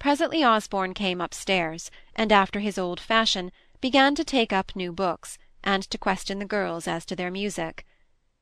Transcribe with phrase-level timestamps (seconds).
[0.00, 3.52] Presently Osborne came upstairs, and after his old fashion,
[3.82, 7.84] began to take up new books, and to question the girls as to their music.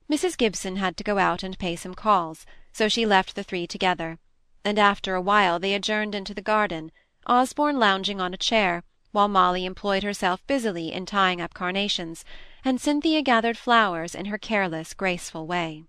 [0.08, 0.38] Mrs.
[0.38, 4.20] Gibson had to go out and pay some calls, so she left the three together,
[4.64, 6.92] and after a while they adjourned into the garden,
[7.26, 12.24] Osborne lounging on a chair, while Molly employed herself busily in tying up carnations,
[12.64, 15.82] and Cynthia gathered flowers in her careless, graceful way.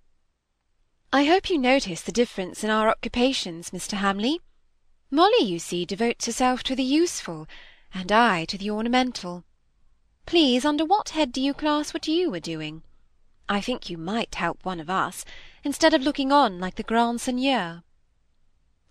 [1.14, 3.98] I hope you notice the difference in our occupations, Mr.
[3.98, 4.42] Hamley.
[5.12, 7.48] Molly, you see, devotes herself to the useful,
[7.94, 9.44] and I to the ornamental.
[10.28, 12.84] Please, under what head do you class what you are doing?
[13.48, 15.26] I think you might help one of us,
[15.64, 17.82] instead of looking on like the grand seigneur.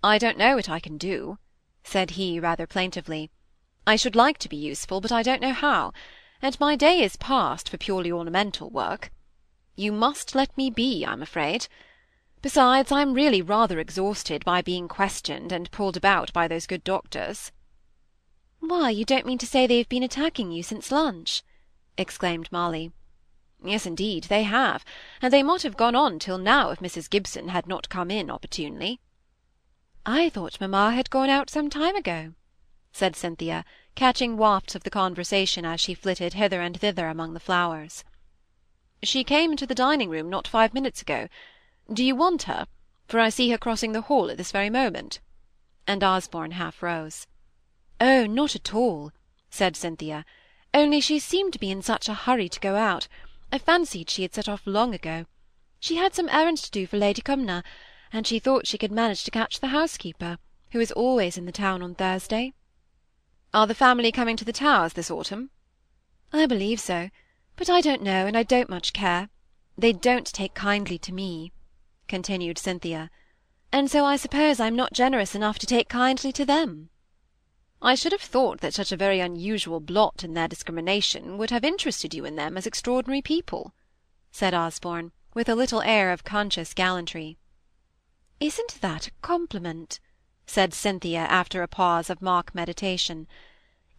[0.02, 1.38] I don't know what I can do,
[1.84, 3.30] said he, rather plaintively.
[3.86, 5.92] I should like to be useful, but I don't know how,
[6.42, 9.12] and my day is past for purely ornamental work.
[9.76, 11.68] You must let me be, I'm afraid.
[12.40, 17.50] Besides, I'm really rather exhausted by being questioned and pulled about by those good doctors.
[18.60, 21.42] Why, you don't mean to say they've been attacking you since lunch?
[21.96, 22.92] exclaimed Molly.
[23.64, 24.84] Yes, indeed, they have,
[25.20, 27.10] and they might have gone on till now if Mrs.
[27.10, 29.00] Gibson had not come in opportunely.
[30.06, 32.34] I thought mamma had gone out some time ago,
[32.92, 33.64] said Cynthia,
[33.96, 38.04] catching wafts of the conversation as she flitted hither and thither among the flowers.
[39.02, 41.28] She came into the dining-room not five minutes ago.
[41.90, 42.66] Do you want her?
[43.06, 45.20] For I see her crossing the hall at this very moment.
[45.86, 47.26] And Osborne half rose.
[47.98, 49.10] Oh, not at all,
[49.48, 50.26] said Cynthia.
[50.74, 53.08] Only she seemed to be in such a hurry to go out.
[53.50, 55.24] I fancied she had set off long ago.
[55.80, 57.62] She had some errand to do for Lady Cumnor,
[58.12, 60.36] and she thought she could manage to catch the housekeeper,
[60.72, 62.52] who is always in the town on Thursday.
[63.54, 65.48] Are the family coming to the Towers this autumn?
[66.34, 67.08] I believe so,
[67.56, 69.30] but I don't know, and I don't much care.
[69.78, 71.52] They don't take kindly to me
[72.08, 73.10] continued Cynthia,
[73.70, 76.90] and so I suppose I'm not generous enough to take kindly to them.
[77.80, 81.64] I should have thought that such a very unusual blot in their discrimination would have
[81.64, 83.72] interested you in them as extraordinary people,
[84.32, 87.38] said Osborne, with a little air of conscious gallantry.
[88.40, 90.00] Isn't that a compliment?
[90.46, 93.28] said Cynthia after a pause of mock meditation.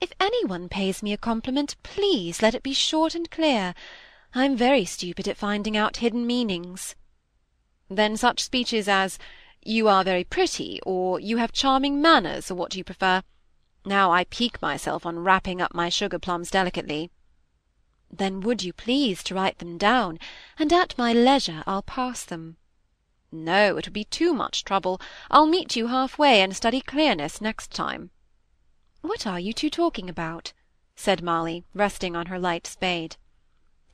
[0.02, 3.74] If any one pays me a compliment, please let it be short and clear.
[4.34, 6.96] I'm very stupid at finding out hidden meanings.
[7.90, 9.18] Then such speeches as,
[9.64, 13.24] "You are very pretty," or "You have charming manners," are what you prefer.
[13.84, 17.10] Now I pique myself on wrapping up my sugar plums delicately.
[18.12, 20.20] Then would you please to write them down,
[20.60, 22.58] and at my leisure I'll pass them.
[23.32, 25.02] No, it would be too much trouble.
[25.32, 28.12] I'll meet you half-way, and study clearness next time.
[29.02, 30.54] What are you two talking about?
[30.96, 33.18] said Molly, resting on her light spade.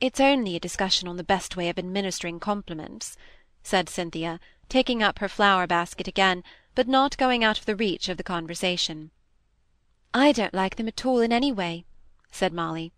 [0.00, 3.16] It's only a discussion on the best way of administering compliments
[3.66, 4.38] said Cynthia,
[4.68, 6.44] taking up her flower-basket again,
[6.76, 9.10] but not going out of the reach of the conversation.
[10.14, 11.84] I don't like them at all in any way,
[12.30, 12.92] said Molly.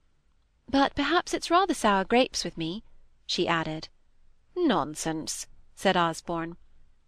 [0.69, 2.85] But perhaps it's rather sour grapes with me,
[3.25, 3.89] she added.
[4.55, 6.59] Nonsense, said Osborne.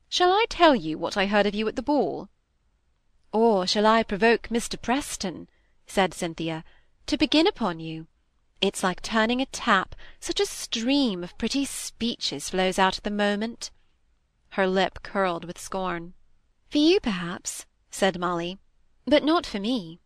[0.09, 2.31] Shall I tell you what I heard of you at the ball?
[3.31, 4.81] Or shall I provoke Mr.
[4.81, 5.51] Preston,
[5.87, 6.65] said Cynthia,
[7.05, 8.07] to begin upon you?
[8.61, 13.11] It's like turning a tap, such a stream of pretty speeches flows out at the
[13.11, 13.71] moment.
[14.51, 16.13] Her lip curled with scorn.
[16.69, 18.59] For you, perhaps, said Molly,
[19.07, 20.01] but not for me.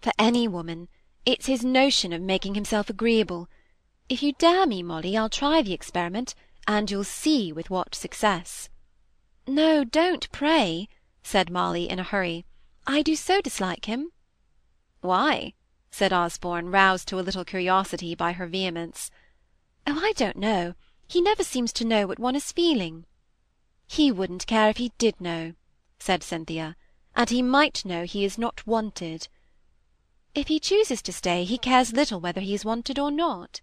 [0.00, 0.88] For any woman.
[1.24, 3.48] It's his notion of making himself agreeable.
[4.08, 6.34] If you dare me, Molly, I'll try the experiment,
[6.66, 8.68] and you'll see with what success.
[9.46, 10.88] No, don't, pray,
[11.22, 12.44] said Molly in a hurry.
[12.86, 14.10] I do so dislike him.
[15.00, 15.54] Why?
[15.92, 19.10] Said Osborne, roused to a little curiosity by her vehemence.
[19.86, 20.74] Oh, I don't know.
[21.06, 23.04] He never seems to know what one is feeling.
[23.86, 25.52] He wouldn't care if he did know,
[25.98, 26.76] said Cynthia,
[27.14, 29.28] and he might know he is not wanted.
[30.34, 33.60] If he chooses to stay, he cares little whether he is wanted or not.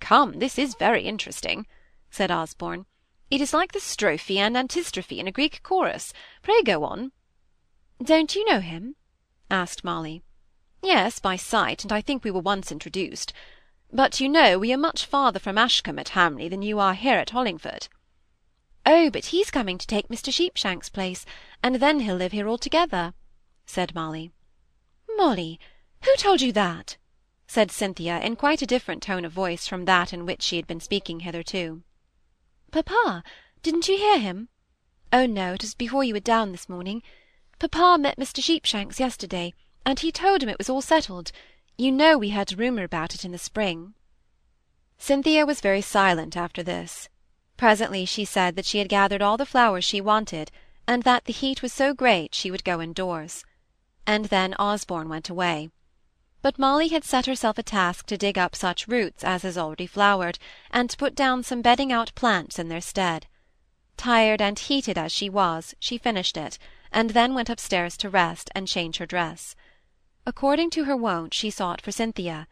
[0.00, 1.68] Come, this is very interesting,
[2.10, 2.86] said Osborne.
[3.30, 6.12] It is like the strophe and antistrophe in a Greek chorus.
[6.42, 7.12] Pray go on.
[8.02, 8.96] Don't you know him?
[9.48, 10.22] asked Molly.
[10.86, 13.32] Yes, by sight, and I think we were once introduced.
[13.92, 17.18] But you know we are much farther from Ashcombe at Hamley than you are here
[17.18, 17.88] at Hollingford.
[18.86, 20.32] Oh, but he's coming to take Mr.
[20.32, 21.26] Sheepshanks' place,
[21.60, 23.14] and then he'll live here altogether,
[23.64, 24.30] said Molly.
[25.16, 25.58] Molly,
[26.04, 26.98] who told you that?
[27.48, 30.68] said Cynthia, in quite a different tone of voice from that in which she had
[30.68, 31.82] been speaking hitherto.
[32.70, 33.24] Papa,
[33.60, 34.50] didn't you hear him?
[35.12, 37.02] Oh, no, it was before you were down this morning.
[37.58, 38.40] Papa met Mr.
[38.40, 39.52] Sheepshanks yesterday,
[39.86, 41.30] and he told him it was all settled.
[41.78, 43.94] You know we heard a rumour about it in the spring.
[44.98, 47.08] Cynthia was very silent after this.
[47.56, 50.50] Presently she said that she had gathered all the flowers she wanted,
[50.88, 53.44] and that the heat was so great she would go indoors.
[54.06, 55.70] And then Osborne went away.
[56.42, 59.86] But Molly had set herself a task to dig up such roots as has already
[59.86, 60.38] flowered,
[60.70, 63.26] and to put down some bedding out plants in their stead.
[63.96, 66.58] Tired and heated as she was, she finished it,
[66.90, 69.54] and then went upstairs to rest and change her dress.
[70.28, 72.48] According to her wont, she sought for Cynthia.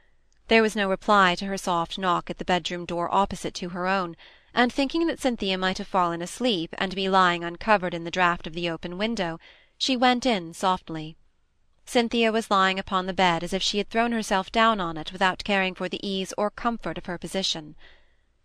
[0.47, 3.88] There was no reply to her soft knock at the bedroom door opposite to her
[3.88, 4.17] own,
[4.55, 8.47] and thinking that Cynthia might have fallen asleep and be lying uncovered in the draught
[8.47, 9.41] of the open window,
[9.76, 11.17] she went in softly.
[11.85, 15.12] Cynthia was lying upon the bed as if she had thrown herself down on it
[15.12, 17.75] without caring for the ease or comfort of her position.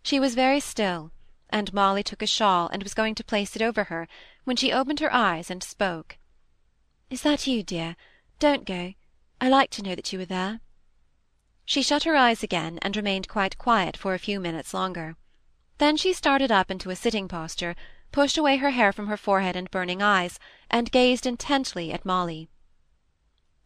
[0.02, 1.12] She was very still,
[1.50, 4.08] and Molly took a shawl and was going to place it over her,
[4.42, 6.18] when she opened her eyes and spoke.
[7.10, 7.94] "Is that you, dear?
[8.40, 8.94] Don't go.
[9.40, 10.60] I like to know that you were there."
[11.64, 15.16] She shut her eyes again, and remained quite quiet for a few minutes longer.
[15.78, 17.74] Then she started up into a sitting posture,
[18.12, 20.38] pushed away her hair from her forehead and burning eyes,
[20.68, 22.50] and gazed intently at Molly.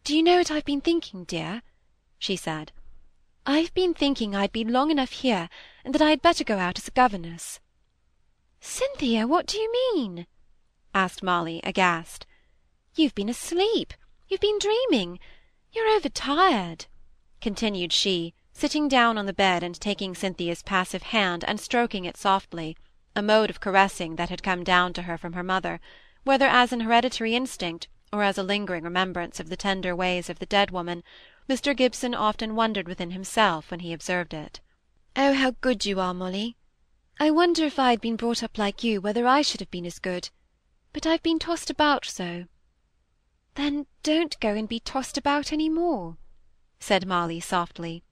[0.03, 1.61] Do you know what I've been thinking, dear?
[2.19, 2.71] she said.
[3.45, 5.49] I've been thinking I'd been long enough here,
[5.83, 7.59] and that I had better go out as a governess.
[8.59, 10.25] Cynthia, what do you mean?
[10.93, 12.25] asked Molly, aghast.
[12.95, 13.93] You've been asleep.
[14.27, 15.19] You've been dreaming.
[15.75, 16.85] You're overtired,
[17.41, 22.15] continued she, sitting down on the bed and taking Cynthia's passive hand and stroking it
[22.15, 22.77] softly,
[23.13, 25.81] a mode of caressing that had come down to her from her mother,
[26.23, 30.39] whether as an hereditary instinct or as a lingering remembrance of the tender ways of
[30.39, 31.03] the dead woman,
[31.49, 31.75] Mr.
[31.75, 34.61] Gibson often wondered within himself when he observed it.
[35.17, 36.55] "Oh, how good you are, Molly!
[37.19, 39.85] I wonder if I had been brought up like you, whether I should have been
[39.85, 40.29] as good.
[40.93, 42.45] But I've been tossed about so."
[43.55, 46.17] "Then don't go and be tossed about any more,"
[46.79, 48.03] said Molly softly.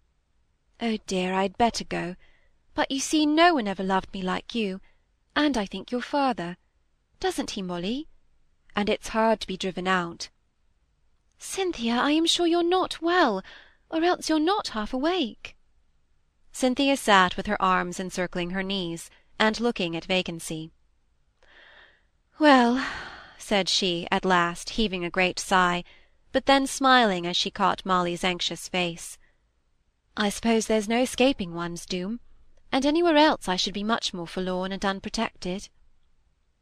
[0.81, 2.15] "Oh, dear, I'd better go.
[2.73, 4.81] But you see no one ever loved me like you,
[5.35, 6.57] and I think your father.
[7.19, 8.07] Doesn't he, Molly?
[8.75, 10.29] and it's hard to be driven out.
[11.37, 13.43] Cynthia, I am sure you're not well,
[13.89, 15.55] or else you're not half awake.
[16.51, 19.09] Cynthia sat with her arms encircling her knees,
[19.39, 20.71] and looking at vacancy.
[22.39, 22.85] Well,
[23.43, 25.83] said she, at last, heaving a great sigh,
[26.31, 29.17] but then smiling as she caught Molly's anxious face.
[30.15, 32.19] I suppose there's no escaping one's doom,
[32.71, 35.69] and anywhere else I should be much more forlorn and unprotected.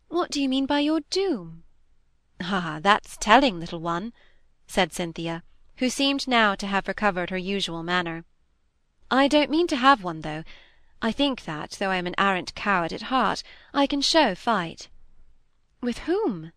[0.07, 1.63] What do you mean by your doom?
[2.41, 4.11] Ah, that's telling, little one,
[4.67, 5.43] said Cynthia,
[5.77, 8.25] who seemed now to have recovered her usual manner.
[9.09, 10.43] I don't mean to have one, though.
[11.01, 13.43] I think that, though I am an arrant coward at heart,
[13.73, 14.89] I can show fight.
[15.81, 16.51] With whom?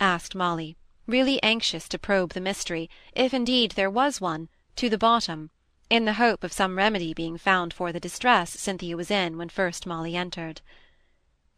[0.00, 0.76] Asked Molly,
[1.06, 5.50] really anxious to probe the mystery, if indeed there was one, to the bottom,
[5.88, 9.48] in the hope of some remedy being found for the distress Cynthia was in when
[9.48, 10.62] first Molly entered.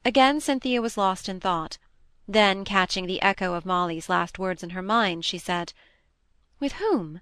[0.04, 1.78] Again Cynthia was lost in thought,
[2.28, 5.72] then, catching the echo of Molly's last words in her mind, she said,
[6.60, 7.20] "With whom?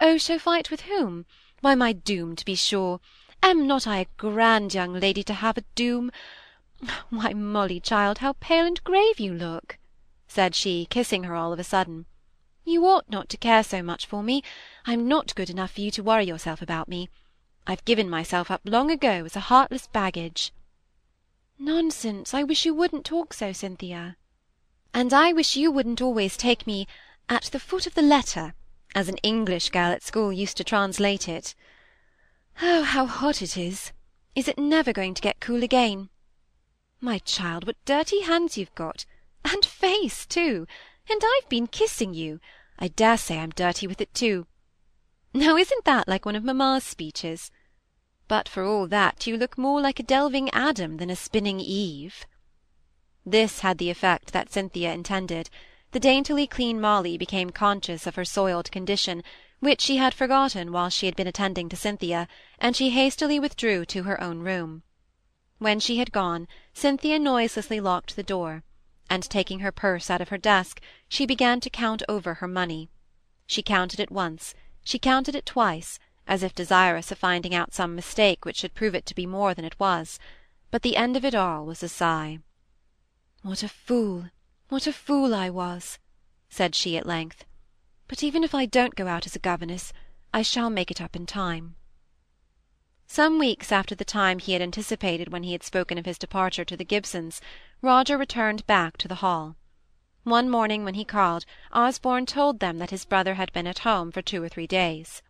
[0.00, 1.26] Oh, show fight with whom?
[1.60, 2.98] Why, my doom, to be sure.
[3.42, 6.10] Am not I a grand young lady to have a doom?
[7.10, 9.77] Why, Molly, child, how pale and grave you look!"
[10.28, 12.06] Said she, kissing her all of a sudden.
[12.64, 14.42] "You ought not to care so much for me.
[14.84, 17.08] I'm not good enough for you to worry yourself about me.
[17.66, 20.52] I've given myself up long ago as a heartless baggage."
[21.58, 22.34] "Nonsense!
[22.34, 24.16] I wish you wouldn't talk so, Cynthia."
[24.92, 26.86] And I wish you wouldn't always take me
[27.28, 28.54] at the foot of the letter,
[28.94, 31.54] as an English girl at school used to translate it.
[32.60, 33.92] Oh, how hot it is!
[34.34, 36.10] Is it never going to get cool again?
[37.00, 39.06] My child, what dirty hands you've got!
[39.44, 40.66] And face, too!
[41.08, 42.40] And I've been kissing you.
[42.78, 44.46] I dare say I'm dirty with it, too.
[45.32, 47.50] Now, isn't that like one of mamma's speeches?
[48.28, 52.26] But for all that, you look more like a delving Adam than a spinning Eve.
[53.24, 55.50] This had the effect that Cynthia intended.
[55.92, 59.22] The daintily clean Molly became conscious of her soiled condition,
[59.60, 62.28] which she had forgotten while she had been attending to Cynthia,
[62.58, 64.82] and she hastily withdrew to her own room.
[65.58, 68.62] When she had gone, Cynthia noiselessly locked the door,
[69.10, 72.88] and taking her purse out of her desk, she began to count over her money.
[73.46, 77.94] She counted it once, she counted it twice, as if desirous of finding out some
[77.94, 80.18] mistake which should prove it to be more than it was,
[80.70, 82.38] but the end of it all was a sigh.
[83.42, 84.26] What a fool,
[84.68, 85.98] what a fool I was,
[86.50, 87.44] said she at length.
[88.06, 89.92] But even if I don't go out as a governess,
[90.32, 91.76] I shall make it up in time.
[93.10, 96.64] Some weeks after the time he had anticipated when he had spoken of his departure
[96.66, 97.40] to the Gibsons,
[97.80, 99.56] Roger returned back to the Hall.
[100.24, 104.12] One morning when he called, Osborne told them that his brother had been at home
[104.12, 105.22] for two or three days.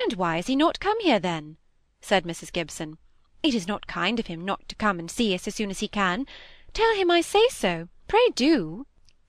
[0.00, 1.58] "And why has he not come here, then?"
[2.00, 2.50] said Mrs.
[2.50, 2.96] Gibson.
[3.42, 5.80] "It is not kind of him not to come and see us as soon as
[5.80, 6.26] he can.
[6.72, 8.86] Tell him I say so, pray do."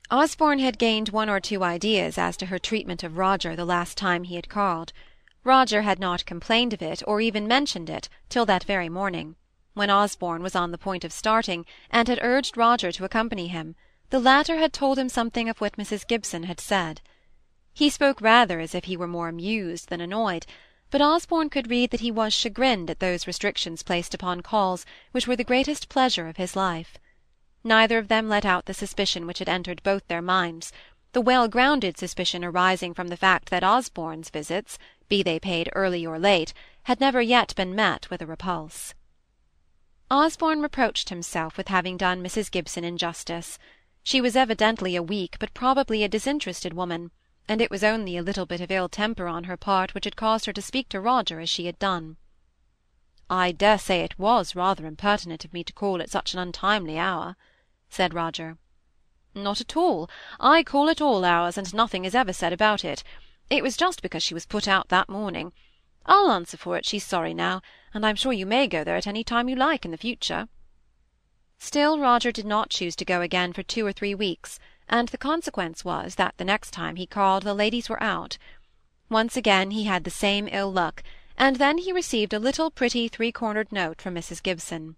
[0.10, 3.98] Osborne had gained one or two ideas as to her treatment of Roger the last
[3.98, 4.94] time he had called.
[5.50, 9.36] Roger had not complained of it, or even mentioned it, till that very morning.
[9.74, 13.76] When Osborne was on the point of starting, and had urged Roger to accompany him,
[14.12, 16.06] the latter had told him something of what Mrs.
[16.06, 17.02] Gibson had said.
[17.74, 20.46] He spoke rather as if he were more amused than annoyed,
[20.92, 25.28] but Osborne could read that he was chagrined at those restrictions placed upon calls which
[25.28, 27.00] were the greatest pleasure of his life.
[27.64, 30.72] Neither of them let out the suspicion which had entered both their minds,
[31.14, 34.78] the well-grounded suspicion arising from the fact that Osborne's visits,
[35.10, 38.94] be they paid early or late, had never yet been met with a repulse.
[40.10, 42.50] Osborne reproached himself with having done Mrs.
[42.50, 43.60] Gibson injustice.
[44.02, 47.12] She was evidently a weak but probably a disinterested woman,
[47.48, 50.16] and it was only a little bit of ill temper on her part which had
[50.16, 52.18] caused her to speak to Roger as she had done.
[53.30, 56.98] I dare say it was rather impertinent of me to call at such an untimely
[56.98, 57.36] hour
[57.90, 58.58] said Roger.
[59.34, 60.10] Not at all.
[60.40, 63.04] I call at all hours, and nothing is ever said about it.
[63.50, 65.54] It was just because she was put out that morning.
[66.06, 67.62] I'll answer for it she's sorry now,
[67.94, 70.48] and I'm sure you may go there at any time you like in the future.
[71.58, 75.18] Still Roger did not choose to go again for two or three weeks, and the
[75.18, 78.38] consequence was that the next time he called the ladies were out.
[79.10, 81.04] Once again he had the same ill luck,
[81.38, 84.42] and then he received a little pretty three-cornered note from Mrs.
[84.42, 84.96] Gibson.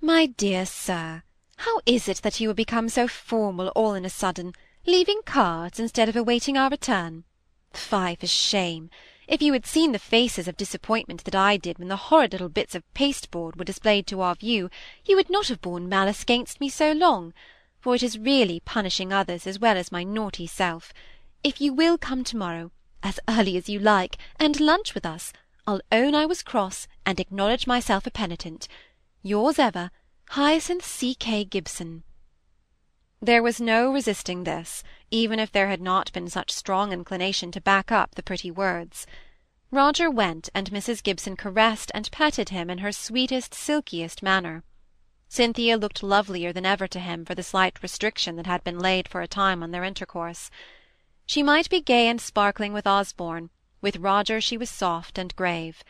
[0.00, 1.22] My dear sir,
[1.56, 4.54] how is it that you are become so formal all in a sudden,
[4.86, 7.24] leaving cards instead of awaiting our return?
[7.72, 8.90] Fie for shame!
[9.26, 12.48] If you had seen the faces of disappointment that I did when the horrid little
[12.48, 14.70] bits of pasteboard were displayed to our view,
[15.04, 17.34] you would not have borne malice against me so long,
[17.78, 20.94] for it is really punishing others as well as my naughty self.
[21.44, 22.70] If you will come to-morrow,
[23.02, 25.32] as early as you like, and lunch with us,
[25.66, 28.66] I'll own I was cross, and acknowledge myself a penitent.
[29.22, 29.90] Yours ever,
[30.30, 31.14] Hyacinth C.
[31.14, 31.44] K.
[31.44, 32.02] Gibson.
[33.20, 37.60] There was no resisting this, even if there had not been such strong inclination to
[37.60, 39.06] back up the pretty words.
[39.72, 41.02] Roger went, and Mrs.
[41.02, 44.62] Gibson caressed and petted him in her sweetest, silkiest manner.
[45.28, 49.08] Cynthia looked lovelier than ever to him for the slight restriction that had been laid
[49.08, 50.48] for a time on their intercourse.
[51.26, 53.50] She might be gay and sparkling with Osborne,
[53.82, 55.82] with Roger she was soft and grave.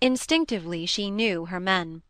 [0.00, 2.02] Instinctively she knew her men.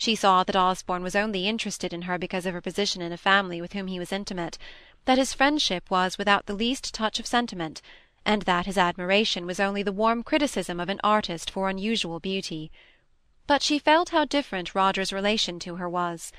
[0.00, 3.18] She saw that Osborne was only interested in her because of her position in a
[3.18, 4.56] family with whom he was intimate,
[5.04, 7.82] that his friendship was without the least touch of sentiment,
[8.24, 12.72] and that his admiration was only the warm criticism of an artist for unusual beauty.
[13.46, 16.32] But she felt how different Roger's relation to her was.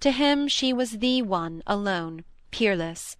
[0.00, 3.16] To him she was the one alone, peerless.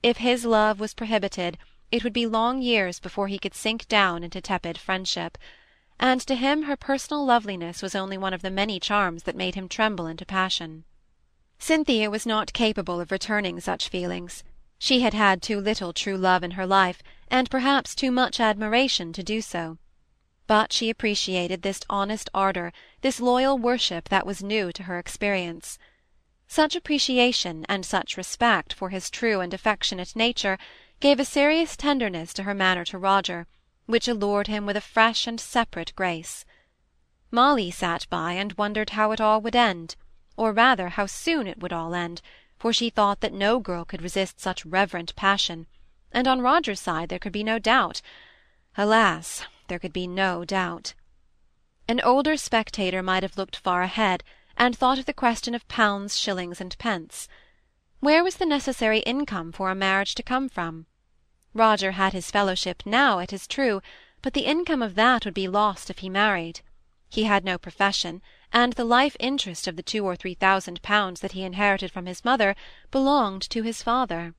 [0.00, 1.58] If his love was prohibited,
[1.90, 5.36] it would be long years before he could sink down into tepid friendship
[5.98, 9.54] and to him her personal loveliness was only one of the many charms that made
[9.54, 10.84] him tremble into passion.
[11.58, 14.44] Cynthia was not capable of returning such feelings.
[14.78, 19.12] She had had too little true love in her life, and perhaps too much admiration
[19.12, 19.78] to do so.
[20.46, 25.78] But she appreciated this honest ardour, this loyal worship that was new to her experience.
[26.48, 30.58] Such appreciation and such respect for his true and affectionate nature
[31.00, 33.46] gave a serious tenderness to her manner to Roger,
[33.86, 36.44] which allured him with a fresh and separate grace.
[37.30, 39.96] Molly sat by and wondered how it all would end,
[40.36, 42.22] or rather how soon it would all end,
[42.58, 45.66] for she thought that no girl could resist such reverent passion,
[46.12, 48.00] and on Roger's side there could be no doubt.
[48.76, 49.44] Alas!
[49.68, 50.94] there could be no doubt.
[51.86, 54.24] An older spectator might have looked far ahead,
[54.56, 57.28] and thought of the question of pounds, shillings, and pence.
[58.00, 60.86] Where was the necessary income for a marriage to come from?
[61.54, 63.80] Roger had his fellowship now, it is true,
[64.22, 66.60] but the income of that would be lost if he married.
[67.08, 71.20] He had no profession, and the life interest of the two or three thousand pounds
[71.20, 72.56] that he inherited from his mother
[72.90, 74.34] belonged to his father.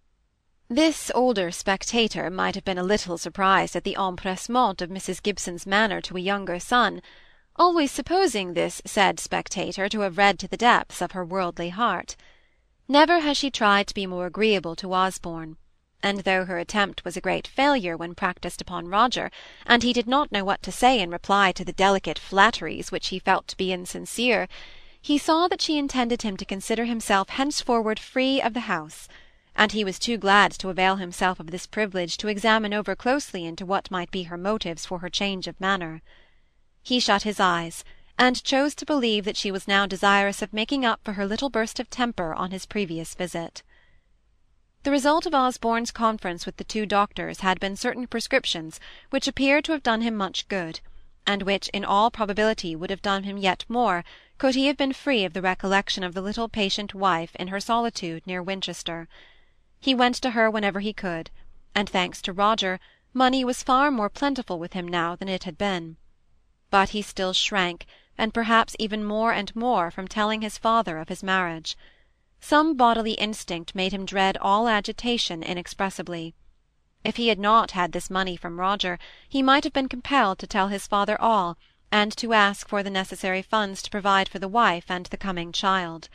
[0.67, 5.23] This older spectator might have been a little surprised at the empressement of Mrs.
[5.23, 7.01] Gibson's manner to a younger son,
[7.55, 12.17] always supposing this said spectator to have read to the depths of her worldly heart.
[12.89, 15.55] Never has she tried to be more agreeable to Osborne
[16.03, 19.31] and though her attempt was a great failure when practised upon Roger,
[19.65, 23.07] and he did not know what to say in reply to the delicate flatteries which
[23.07, 24.47] he felt to be insincere,
[25.01, 29.07] he saw that she intended him to consider himself henceforward free of the house,
[29.55, 33.45] and he was too glad to avail himself of this privilege to examine over closely
[33.45, 36.01] into what might be her motives for her change of manner.
[36.83, 37.83] He shut his eyes,
[38.17, 41.49] and chose to believe that she was now desirous of making up for her little
[41.49, 43.63] burst of temper on his previous visit.
[44.85, 49.65] The result of Osborne's conference with the two doctors had been certain prescriptions which appeared
[49.65, 50.79] to have done him much good,
[51.25, 54.03] and which in all probability would have done him yet more
[54.37, 57.59] could he have been free of the recollection of the little patient wife in her
[57.59, 59.07] solitude near Winchester.
[59.79, 61.31] He went to her whenever he could,
[61.73, 62.79] and, thanks to Roger,
[63.11, 65.97] money was far more plentiful with him now than it had been.
[66.69, 67.87] But he still shrank,
[68.19, 71.75] and perhaps even more and more, from telling his father of his marriage.
[72.47, 76.35] Some bodily instinct made him dread all agitation inexpressibly.
[77.03, 80.45] If he had not had this money from Roger, he might have been compelled to
[80.45, 81.57] tell his father all,
[81.91, 85.51] and to ask for the necessary funds to provide for the wife and the coming
[85.51, 86.07] child.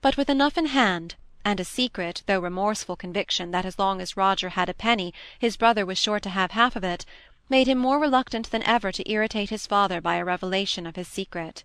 [0.00, 4.16] But with enough in hand, and a secret though remorseful conviction that as long as
[4.16, 7.04] Roger had a penny his brother was sure to have half of it,
[7.50, 11.08] made him more reluctant than ever to irritate his father by a revelation of his
[11.08, 11.64] secret.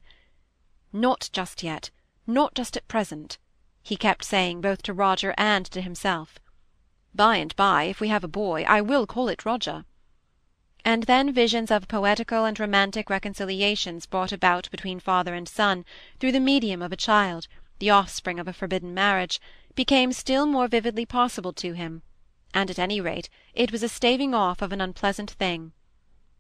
[0.92, 1.92] "Not just yet,
[2.28, 3.38] not just at present,"
[3.86, 6.40] he kept saying both to Roger and to himself.
[7.14, 9.86] By and by, if we have a boy, I will call it Roger.
[10.84, 15.86] And then visions of poetical and romantic reconciliations brought about between father and son,
[16.20, 19.40] through the medium of a child, the offspring of a forbidden marriage,
[19.76, 22.02] became still more vividly possible to him,
[22.56, 25.74] and at any rate it was a staving off of an unpleasant thing.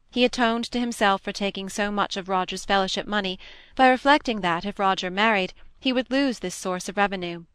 [0.10, 3.38] He atoned to himself for taking so much of Roger's fellowship money
[3.76, 5.54] by reflecting that if Roger married
[5.86, 7.46] he would lose this source of revenue;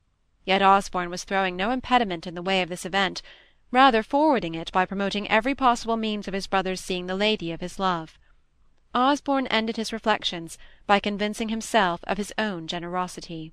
[0.44, 3.22] yet Osborne was throwing no impediment in the way of this event,
[3.72, 7.60] rather forwarding it by promoting every possible means of his brother's seeing the lady of
[7.60, 8.16] his love.
[8.94, 13.52] Osborne ended his reflections by convincing himself of his own generosity.